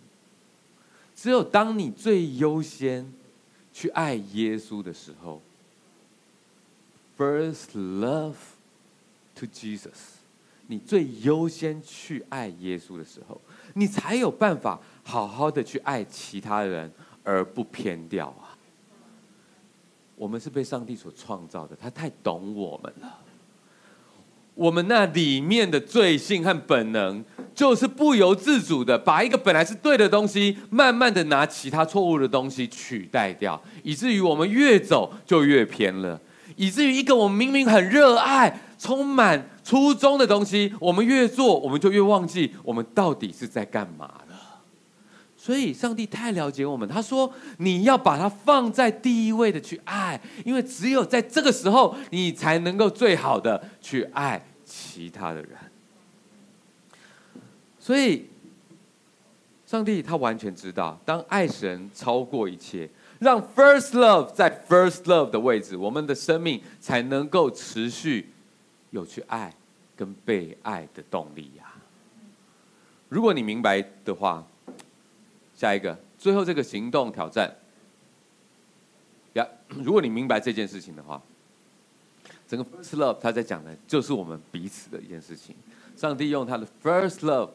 [1.23, 3.09] 只有当你最优先
[3.73, 5.41] 去爱耶稣的时候
[7.17, 8.35] ，first love
[9.37, 10.17] to Jesus，
[10.67, 13.41] 你最优先去爱耶稣的时候，
[13.75, 16.91] 你才有办法好好的去爱其他人
[17.23, 18.59] 而不偏掉啊。
[20.17, 23.21] 我们是被上帝所创造的，他太懂我们了。
[24.55, 36.21] 我们那里面的罪性和本能，就是不由自主的把一个本来是对的东西，慢慢的拿其他错误的东西取代掉，以至于我们越走就越偏了，
[36.57, 44.11] 以至于一个我们明明很热爱、充满初衷的东西，我们越做，我们就越忘记我们到底是在干嘛。
[45.43, 46.89] 所以，上帝太了解我们。
[46.89, 55.51] 他说：“你要把它放在第一位的去爱，因为只有在这个时候，你才能够最好的去爱其他的人。
[57.81, 58.27] ”所以，
[59.67, 68.31] 上帝他完全知道，当爱神超过一切，让 First Love 在 First Love 的位置，我们的生命才能够持续
[68.91, 69.53] 有去爱
[69.97, 71.65] 跟被爱的动力呀。
[73.09, 74.47] 如果你明白的话。
[75.63, 77.49] 下一个，最后这个行动挑战，
[79.35, 81.23] 呀，如果你明白这件事情的话，
[82.49, 85.55] 整个 first love 他在讲的，就是我们彼此的一件事情。
[85.97, 87.51] 上帝用他的 first love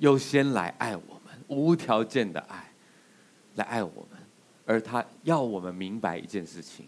[0.00, 2.70] 优先来爱我们，无条件的爱
[3.54, 4.20] 来爱我们，
[4.66, 6.86] 而他要我们明白一件事情，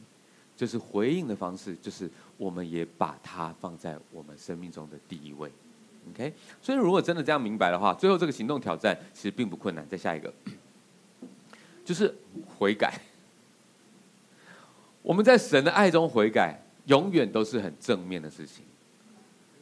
[0.55, 5.51] 就是回应的方式，就是我们也把他放在我们生命中的第一位。
[6.11, 9.87] OK，所以如果真的这样明白的话，最后这个行动挑战其实并不困难。
[9.89, 10.33] 再下一个，
[11.85, 12.15] 就是
[12.59, 13.01] 悔改。
[15.03, 18.65] 我们在神的爱中悔改，永远都是很正面的事情，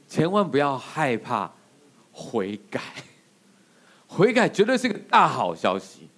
[0.08, 1.52] 千万不要害怕
[2.12, 2.80] 悔改，
[4.08, 6.08] 悔改绝对是个大好消息，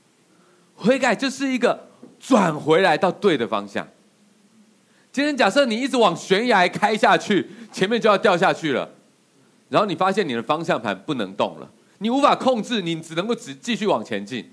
[0.75, 3.87] 悔改就是一个转回来到对的方向。
[5.13, 8.91] 今天假设你一直往悬崖开下去，前面就要掉下去了，
[9.73, 14.51] 然后你发现你的方向盘不能动了，你无法控制，你只能够只继续往前进，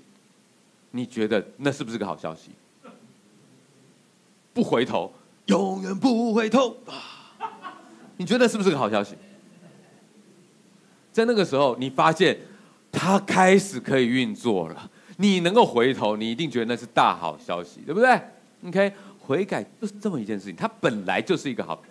[0.92, 2.52] 你觉得那是不是个好消息？
[4.54, 5.12] 不回头。
[5.46, 6.76] 永远不回头，
[8.18, 9.16] 你觉得是不是个好消息？
[11.12, 12.38] 在那个时候，你发现
[12.92, 18.18] 它开始可以运作了，你能够回头，你一定觉得那是大好消息，对不对
[18.64, 21.82] ？OK，悔改就是这么一件事情，它本来就是一个好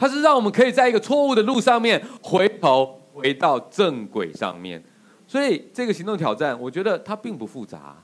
[0.00, 4.82] 它是让我们可以在一个错误的路上面回头，回到正轨上面。
[5.28, 8.02] 所以这个行动挑战，我觉得它并不复杂，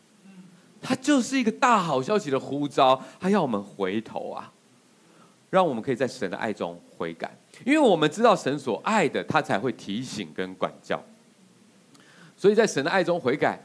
[0.83, 4.53] 它就是一个大好消息的呼召，它要我们回头啊。
[5.49, 11.03] 让我们可以在神的爱中悔改，因为我们知道神所爱的，他才会提醒跟管教。
[12.37, 13.59] 所以在神的爱中悔改，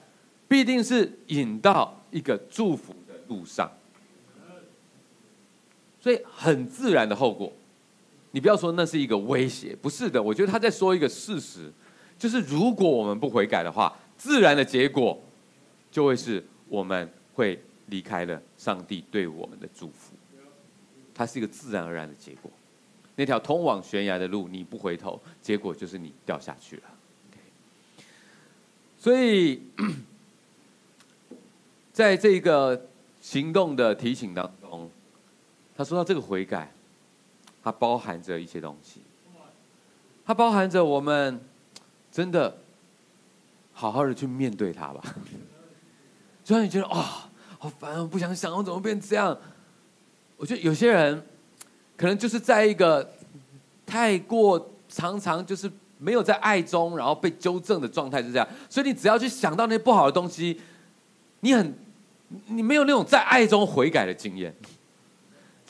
[0.48, 3.70] 必定是引到一个祝福的路上。
[6.00, 7.52] 所以很自然的后果，
[8.32, 10.22] 你不要说那是一个威胁，不是的。
[10.22, 11.72] 我觉得他在说一个事实，
[12.18, 15.22] 就是如果我们不悔改的话，自然的结果
[15.92, 20.14] 就会是我们会离开了上帝对我们的祝福。
[21.14, 22.50] 它是一个自然而然的结果。
[23.16, 26.84] 那条通往悬崖的路，你不回头，结果就是你掉下去了。
[28.98, 29.62] 所以，
[31.92, 32.88] 在这个
[33.20, 34.90] 行动的提醒当中，
[35.76, 36.72] 他说到这个悔改，
[37.64, 39.02] 它包含着一些东西。
[40.26, 41.40] 它包含着我们
[42.12, 42.56] 真的
[43.74, 45.02] 好好的去面对它吧。
[46.44, 49.38] 虽然你觉得啊、好烦，我不想想，我怎么变这样？
[50.38, 51.24] 我觉得有些人
[51.96, 53.08] 可能就是在一个
[53.86, 60.60] 太过常常就是没有在爱中，然后被纠正的状态之下，所以你只要去想到那些不好的东西，
[61.42, 61.74] 你很
[62.48, 64.56] 你没有那种在爱中悔改的经验。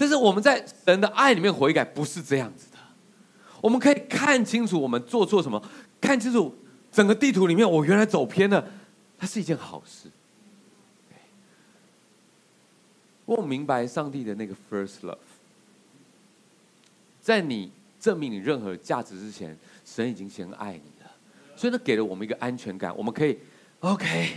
[0.02, 2.78] 但是我们在神的爱里面悔改不是这样子的，
[3.62, 5.64] 我们可以看清楚我们做错什么，
[6.02, 6.56] 看清楚
[6.92, 8.68] 整个地图里面我原来走偏了，
[9.16, 10.10] 它是一件好事。
[13.26, 15.18] 我明白上帝的那个 first love，
[17.22, 21.12] 在你证明你任何价值之前，神已经先爱你了，
[21.56, 23.38] 所以呢，给了我们一个安全感，我们可以
[23.82, 24.32] OK，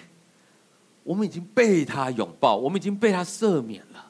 [1.05, 4.04] 我们已经被他拥抱，我们已经被他赦免了，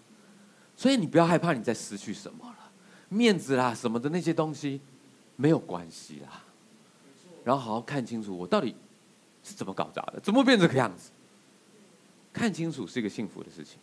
[0.77, 2.71] 所以你不要害怕你再失去什么了，
[3.09, 4.81] 面子啦什么的那些东西
[5.37, 6.43] 没有关系啦，
[7.45, 8.75] 然后好好看清楚我到底
[9.43, 11.11] 是怎么搞砸的，怎么变这个样子，
[12.33, 13.79] 看清楚是一个幸福的事情。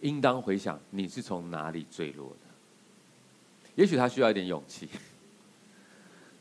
[0.00, 2.36] 应当回想你是从哪里坠落的，
[3.74, 4.88] 也许他需要一点勇气，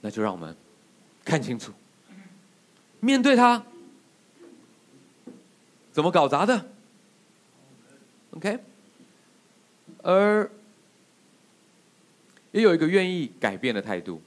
[0.01, 0.55] 那就让我们
[1.23, 1.71] 看清楚，
[2.99, 3.63] 面对他
[5.93, 6.69] 怎么搞砸的
[8.31, 8.59] ，OK，
[10.03, 10.47] 而
[12.51, 14.21] 也有一个愿意改变的态度，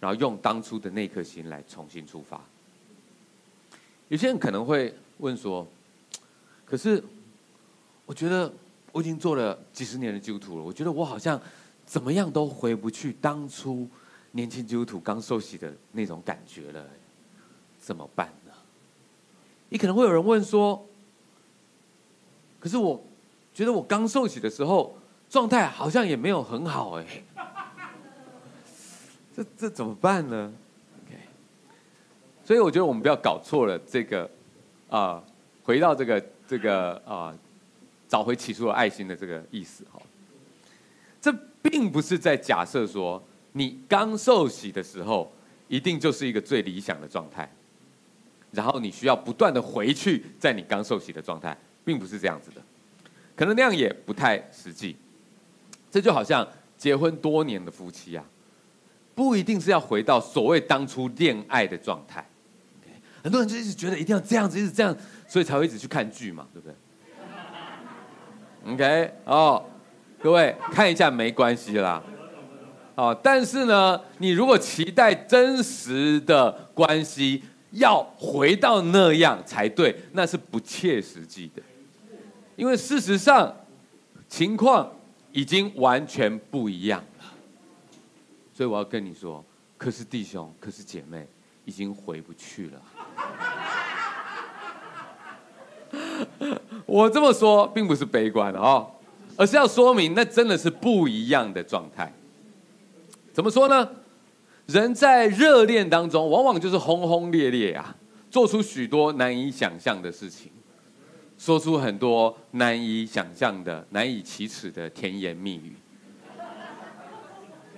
[0.00, 2.42] 然后用当初的那颗心来重新出发。
[4.08, 5.68] 有些人可能会问说，
[6.64, 7.04] 可是。
[8.08, 8.50] 我觉得
[8.90, 11.38] 我已经做了几十年的基督徒了，我觉得我好像
[11.84, 13.86] 怎么样都回不去当初
[14.30, 16.88] 年轻基督徒刚受洗的那种感觉了，
[17.78, 18.52] 怎么办呢？
[19.68, 20.88] 你可能会有人问说
[22.58, 22.98] ：“可是我
[23.58, 24.96] 觉得我刚受洗的时候
[25.28, 27.04] 状态好像也没有很好哎，
[29.34, 30.52] 这这怎么办呢
[31.04, 31.18] ？”OK，
[32.44, 34.30] 所以我觉得我们不要搞错了这个
[34.88, 35.20] 啊、
[35.64, 37.34] 回到这个这个啊。
[38.08, 40.00] 找回起初的爱心的这个意思哈，
[41.20, 45.30] 这并不是在假设说你刚受洗的时候
[45.68, 47.52] 一定就是一个最理想的状态，
[48.50, 52.62] 然后你需要不断的回去在你刚受洗的状态，并不是这样子的，
[53.38, 54.96] 可能那样也不太实际。
[55.88, 56.46] 这就好像
[56.76, 58.24] 结婚多年的夫妻啊，
[59.14, 62.28] 不一定是要回到所谓当初恋爱的状态。
[63.22, 64.96] 很多人就一直觉得一定要这样子，一直这样，
[65.28, 66.74] 所以才会一直去看剧嘛，对不对
[68.72, 69.64] ？OK，哦，
[70.20, 72.02] 各位看一下没关系啦，
[72.96, 77.42] 哦，但是呢，你如果期待真实的关系
[77.72, 81.62] 要回到那样才对，那是不切实际的，
[82.58, 83.54] 因为事实上
[84.28, 84.90] 情况
[85.30, 87.24] 已经完全不一样了。
[88.52, 89.44] 所以我要跟你说，
[89.76, 91.24] 可是弟兄，可是姐妹，
[91.64, 92.82] 已经回不去了。
[96.84, 98.90] 我这么说并不是悲观的哦，
[99.36, 102.12] 而是要说明那真的是不一样的状态。
[103.32, 103.88] 怎么说呢？
[104.66, 107.94] 人在热恋当中，往往就是轰轰烈烈啊，
[108.32, 110.50] 做出许多难以想象的事情，
[111.38, 115.76] 说出很多难以想象的、难以启齿的甜言蜜语，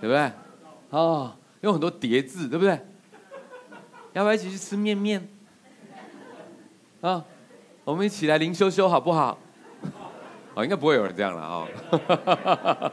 [0.00, 0.32] 对不对？
[0.88, 2.80] 哦，有很多叠字，对不对？
[4.14, 5.28] 要不要一起去吃面面？
[7.02, 7.24] 啊，
[7.84, 9.38] 我们一起来灵修修好不好？
[10.54, 12.92] 哦，应该不会有人这样了、哦！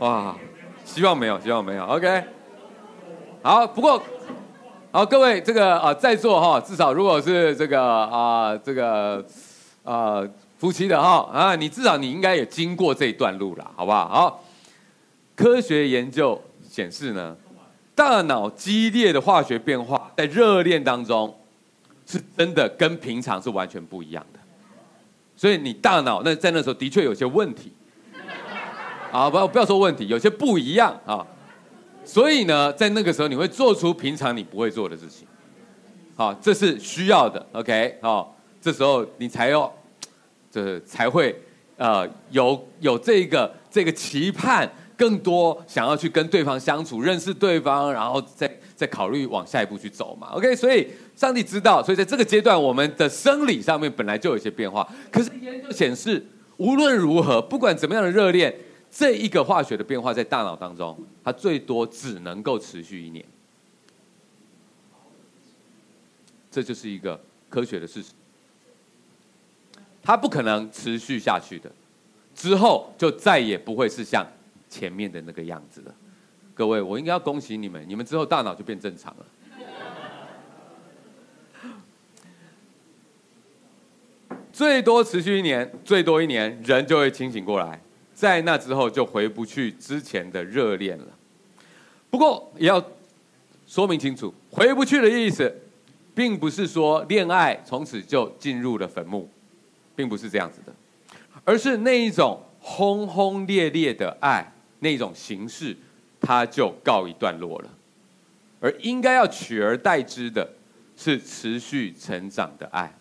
[0.00, 0.36] 哇，
[0.84, 1.84] 希望没有，希望没有。
[1.84, 2.24] OK，
[3.42, 4.02] 好，不过，
[4.90, 9.24] 好，各位这个啊、在座哈，至少如果是这个啊、这个、
[9.88, 10.28] 呃、
[10.58, 14.08] 夫妻的哈啊，你至少你应该也经过这一段路了，好不好？
[14.08, 14.44] 好，
[15.34, 17.34] 科学研究显示呢。
[17.94, 21.36] 大脑激烈的化学变化，在热恋当中，
[22.06, 24.38] 是真的跟平常是完全不一样的。
[25.36, 27.72] 所以你大脑那在那时候的确有些问题，
[29.10, 31.26] 啊，不要不要说问题，有些不一样啊。
[32.04, 35.26] 所以呢，在那个时候你会做出平常你不会做的事情，
[36.14, 37.44] 好，这是需要的。
[37.50, 39.72] OK，好，这时候你才要，
[40.50, 41.34] 这才会
[41.76, 44.70] 呃有有这个这个期盼。
[44.98, 50.26] 更多想要去跟对方相处，认识对方，然后再再考虑往下一步去走嘛。
[50.32, 54.84] OK，所以上帝知道，所以在这个阶段，我们的生理上面本来就有一些变化。
[55.12, 56.26] 可是研究显示，
[56.56, 58.52] 无论如何，不管怎么样的热恋，
[58.90, 63.24] 这一个化学的变化在大脑当中，它最多只能够持续一年。
[66.50, 68.10] 这就是一个科学的事实，
[70.08, 71.70] 它不可能持续下去的，
[72.34, 74.26] 之后就再也不会是像。
[74.70, 75.94] 前面的那个样子了，
[76.54, 79.26] 各位，我应该要恭喜你们，你们之后大脑就变正常了。
[84.50, 87.78] 最多持续一年，最多一年，人就会清醒过来，
[88.14, 91.06] 在那之后就回不去之前的热恋了。
[92.08, 92.82] 不过也要
[93.66, 95.54] 说明清楚，回不去的意思，
[96.14, 99.28] 并不是说恋爱从此就进入了坟墓，
[99.98, 100.72] 并不是这样子的，
[101.44, 104.52] 而是那一种轰轰烈烈的爱。
[104.80, 105.76] 那种形式，
[106.20, 107.68] 它就告一段落了，
[108.60, 110.48] 而应该要取而代之的，
[110.96, 112.96] 是持续成长的爱。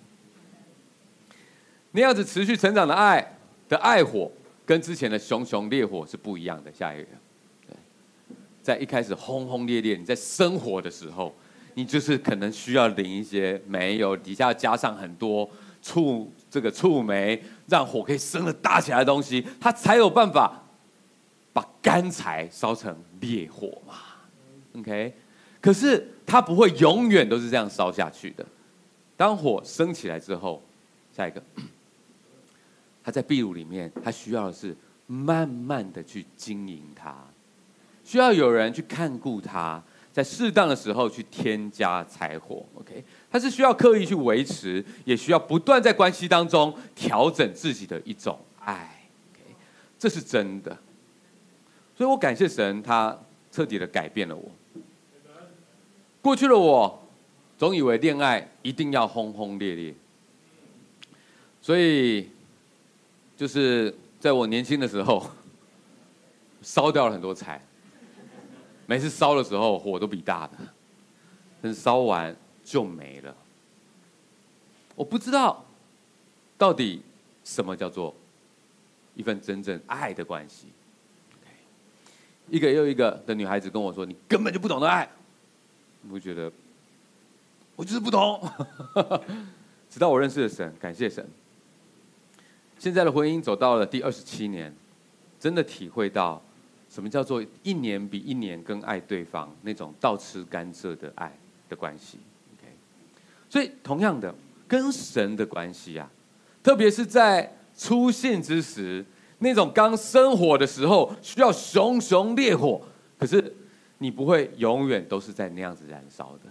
[1.91, 3.37] 那样子持续成长的爱
[3.69, 4.31] 的爱火，
[4.65, 6.73] 跟之前的熊熊烈火是不一样的。
[6.73, 7.09] 下一个，
[8.63, 11.31] 在一开始轰轰烈烈，你在生火的时候，
[11.75, 15.47] 你就是可能需要淋一些煤油，底下加上很多
[15.83, 20.63] 触这个触媒，让火可以升得大起来的东西，它才有办法。
[21.53, 23.95] 把干柴烧成烈火嘛
[24.77, 25.11] ，OK，
[25.59, 28.45] 可是它不会永远都是这样烧下去的。
[29.15, 30.61] 当火升起来之后，
[31.11, 31.41] 下一个，
[33.03, 34.77] 它在壁炉里面，它需要的是
[35.07, 37.25] 慢慢的去经营它，
[38.03, 39.81] 需要有人去看顾它，
[40.17, 49.43] 在适当的时候去添加柴火，OK，它是需要刻意去维持，也需要不断在关系当中调整自己的一种爱，OK，
[49.99, 50.75] 这是真的。
[51.95, 53.15] 所以我感谢神，他
[53.51, 54.49] 彻底的改变了我。
[56.19, 56.99] 过去的我，
[57.55, 59.93] 总以为恋爱一定要轰轰烈烈，
[61.61, 62.27] 所以
[63.37, 65.29] 就是在我年轻的时候，
[66.63, 67.61] 烧掉了很多柴。
[68.87, 70.53] 每次烧的时候，火都比大的，
[71.61, 73.35] 但是烧完就没了。
[74.95, 75.63] 我不知道
[76.57, 77.03] 到底
[77.43, 78.15] 什么叫做
[79.13, 80.67] 一份真正爱的关系。
[82.49, 85.07] 一个又一个的女孩子跟我说：“你根本就不懂得爱。”
[86.09, 86.49] 我觉得
[87.75, 88.41] 我就是不懂。
[89.91, 91.27] 直到我认识了神，感谢神。
[92.79, 94.73] 现在的婚姻走到了第二十七年，
[95.39, 96.41] 真的体会到
[96.97, 101.31] 什么叫做一年比一年更爱对方那种倒吃甘蔗的爱
[101.69, 102.17] 的关系。
[102.57, 102.73] OK，
[103.47, 104.33] 所以同样的
[104.67, 106.09] 跟神的关系啊，
[106.63, 109.05] 特别是在初信之时。
[109.37, 112.81] 那种刚生火的时候需要熊熊烈火，
[113.19, 113.53] 可是
[113.99, 116.49] 你不会永远都是在那样子燃烧的。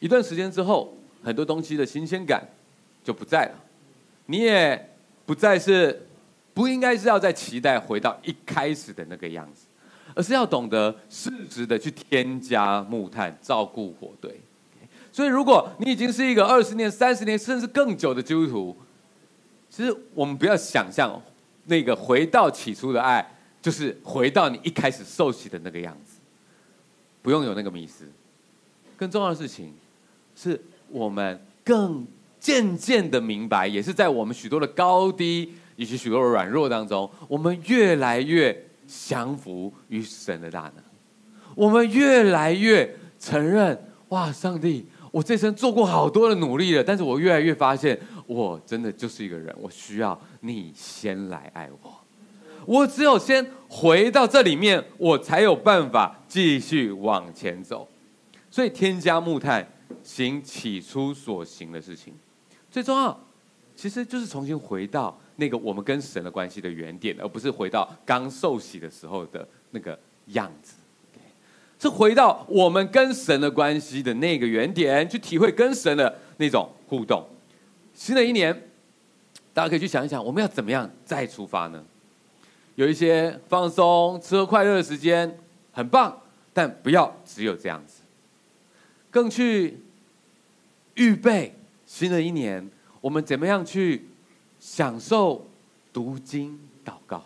[0.00, 2.44] 一段时间之后，很多东西的新鲜感
[3.04, 3.54] 就不在了，
[4.26, 4.90] 你也
[5.24, 6.08] 不再是
[6.52, 9.66] 不应该是要在期待回到一开始的那个样子，
[10.14, 14.40] 而是要懂得适时的去添加木炭，照顾火堆。
[15.12, 18.76] 所以，如果你已经是一个二十年、三十年甚至更久的基督徒，
[19.68, 21.20] 其实我们不要想象
[21.66, 23.24] 那个回到起初的爱，
[23.60, 26.20] 就是回到你一开始受洗的那个样子，
[27.22, 28.04] 不用有那个迷思。
[28.96, 29.74] 更重要的事情，
[30.36, 32.06] 是我们更
[32.38, 38.54] 渐渐的明白，也是在我们许多的高低，以及许多的软弱当中，我们越来越
[38.86, 40.84] 降服于神的大能，
[41.54, 51.98] 我们越来越承认：哇，上帝，我这生做过好多的努力了，但是我越来越发现，我真的就是一个人，我需要你先来爱我。
[52.66, 57.88] 我只有先回到这里面，我才有办法继续往前走。
[58.50, 59.66] 所以，添加木炭，
[60.02, 62.12] 行起初所行的事情，
[62.70, 63.18] 最重要，
[63.74, 65.18] 其实就是重新回到。
[65.40, 70.74] 那个我们跟神的关系的原点，而不是回到刚受洗的时候的那个样子，
[71.78, 77.26] 是回到我们跟神的关系的那个原点，去体会跟神的那种互动。
[77.94, 78.68] 新的一年，
[79.54, 81.82] 大家可以去想一想，我们要怎么样再出发呢？
[82.74, 85.38] 有一些放松、吃喝快乐的时间，
[85.72, 86.20] 很棒，
[86.52, 88.02] 但不要只有这样子，
[89.10, 89.80] 更去
[90.94, 91.54] 预备
[91.86, 92.70] 新的一年，
[93.00, 94.04] 我们怎么样去？
[94.60, 95.44] 享受
[95.92, 97.24] 读经祷告，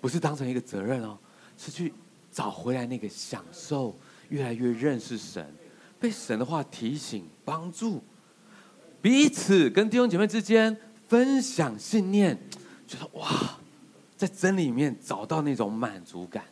[0.00, 1.16] 不是当成一个责任哦，
[1.58, 1.92] 是去
[2.32, 3.94] 找回来那个享受，
[4.30, 5.46] 越来越认识神，
[6.00, 8.02] 被神的话提醒帮助，
[9.02, 12.36] 彼此跟弟兄姐妹之间分享信念，
[12.88, 13.58] 觉得哇，
[14.16, 16.44] 在真理里面找到那种满足感，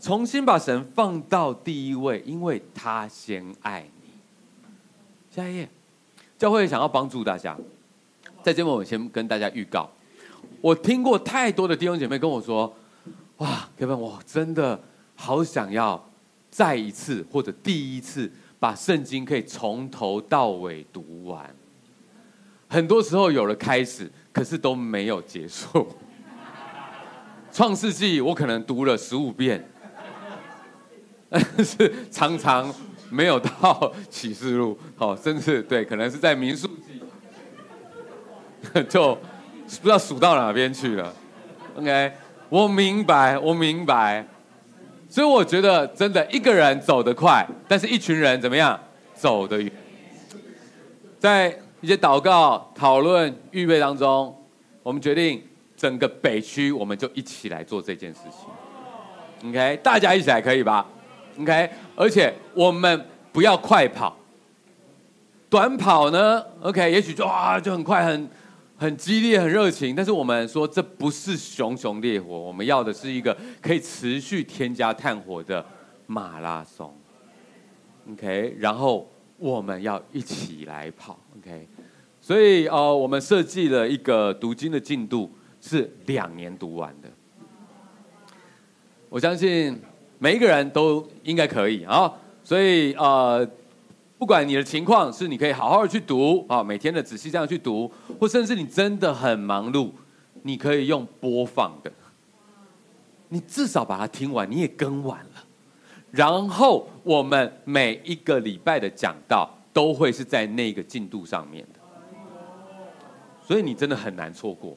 [0.00, 4.10] 重新把神放到第一位，因为他先爱你。
[5.30, 5.70] 下一页，
[6.36, 7.56] 教会想要帮助大家。
[8.42, 9.90] 在这边，我先跟大家预告，
[10.60, 12.74] 我听过太多的弟兄姐妹跟我说
[13.38, 14.80] ：“哇哥本我真的
[15.14, 16.10] 好想要
[16.50, 21.54] 再一次或者第一次把圣经可以从头到尾读完。
[22.68, 25.86] 很多时候有了开始，可是都没有结束。
[27.52, 29.68] 创世纪我可能读了十五遍，
[31.28, 32.72] 但 是常常
[33.10, 34.78] 没有到启示录。
[34.96, 36.70] 哦，甚至对，可能是在民宿。”
[38.88, 41.12] 就不知道数到哪边去了。
[41.76, 42.12] OK，
[42.48, 44.26] 我明白，我明白。
[45.08, 48.78] 所以我觉得，真的一个人走得快，但是一群人怎么样
[49.14, 49.72] 走得远？
[51.18, 51.48] 在
[51.80, 54.36] 一些祷告、讨论、预备当中，
[54.82, 55.42] 我们决定
[55.76, 59.48] 整个北区，我们就一起来做这件事情。
[59.50, 60.86] OK，大家一起来可以吧
[61.40, 64.16] ？OK，而且我们不要快跑，
[65.48, 68.28] 短跑呢？OK，也许就啊就很快很。
[68.80, 75.62] 很激烈，很热情，但是我们说这不是熊熊烈火，我们要的是一个可以持续添加炭火的
[76.06, 76.90] 马拉松。
[78.10, 79.06] OK，然后
[79.36, 81.20] 我们要一起来跑。
[81.36, 81.68] OK，
[82.22, 87.08] 所以呃，我们设计了一个读经的进度是两年读完的。
[89.10, 89.78] 我相信
[90.18, 92.10] 每一个人都应该可以啊，
[92.42, 93.46] 所以呃。
[94.20, 97.90] 不管你的情况是你可以好好的去读啊，每天的仔细这样去读，
[98.20, 99.90] 或甚至你真的很忙碌，
[100.42, 101.90] 你可以用播放的，
[103.30, 105.42] 你至少把它听完，你也跟完了。
[106.10, 111.80] 然后我们每一个礼拜的讲道都会是在那个进度上面的，
[113.42, 114.76] 所以你真的很难错过，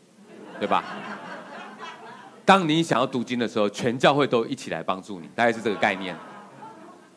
[0.58, 0.86] 对吧？
[2.46, 6.16] 当你想要读经的时候，全教会都一起来帮助你，大概是这个概念。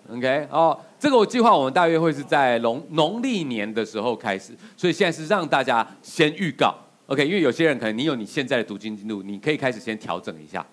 [0.08, 6.74] OK，哦，这个我计划我们大约会是在农农历年的时候开始，所以现在是让大家先预告
[7.06, 10.64] ，OK，因为有些人可能你有你现在的读经进度，你可以开始先调整一下，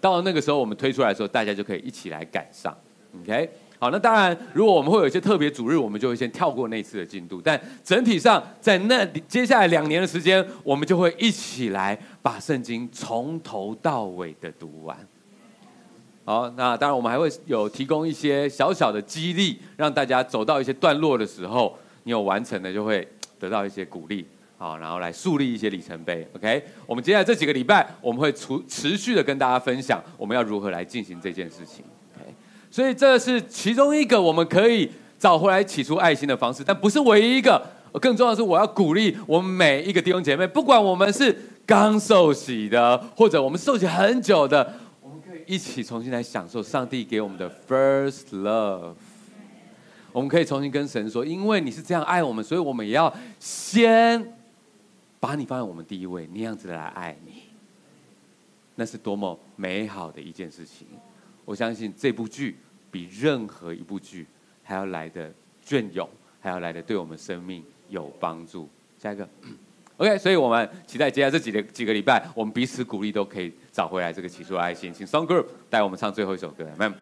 [0.00, 2.76] 到那个时候我们推出来的时候，大家就可以一起来赶上
[3.22, 3.48] ，OK，
[3.78, 14.96] 好，那当然如果我们会有一些特别主日，我们就会先跳过那次的进度，但整体上在那接下来两年的时间，我们就会一起来把圣经从头到尾的读完。
[16.26, 23.06] 好，那当然我们还会有提供一些小小的激励，让大家走到一些段落的时候，你有完成的就会
[23.38, 24.24] 得到一些鼓励，
[24.56, 26.26] 好，然后来树立一些里程碑。
[26.34, 31.84] OK，我们接下来这几个礼拜，我们会持持续的跟大家分享我们要如何来进行这件事情。
[32.16, 32.32] OK，
[32.70, 37.62] 所以这是其中一个我们可以找回来起初爱心的方式，但不是唯一一个。
[38.00, 41.32] 更重要的是，我要鼓励我们每一个弟兄姐妹，不管我们是
[41.64, 44.74] 刚受洗的，或者我们受洗很久的。
[45.46, 48.94] 一起重新来享受上帝给我们的 first love，
[50.12, 54.36] 我们可以重新跟神说，因为你是这样爱我们，所以我们也要先
[55.20, 57.42] 把你放在我们第一位，那样子来爱你，
[58.74, 60.86] 那是多么美好的一件事情。
[61.44, 62.56] 我相信这部剧
[62.90, 64.26] 比任何一部剧
[64.62, 65.32] 还要来的
[65.64, 66.08] 隽永，
[66.40, 68.68] 还要来的对我们生命有帮助。
[68.98, 69.28] 下一个。
[69.96, 74.92] OK，所以我们期待接下来这几个几个礼拜，我们彼此鼓励，都可以找回来这个起初的爱心。
[74.94, 76.94] 请 Song Group 带我们唱最后一首歌，Mam。